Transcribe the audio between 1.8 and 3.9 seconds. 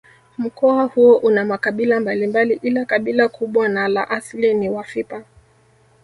mbalimbali ila kabila kubwa na